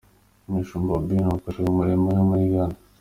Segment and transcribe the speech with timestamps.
[0.47, 2.77] Umushumba Obinim akorera umurimo we muri Ghana.